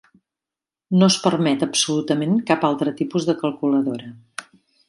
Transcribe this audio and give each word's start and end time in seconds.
No 1.01 1.09
es 1.13 1.17
permet 1.25 1.67
absolutament 1.67 2.35
cap 2.49 2.67
altre 2.71 2.97
tipus 3.03 3.29
de 3.31 3.39
calculadora. 3.43 4.13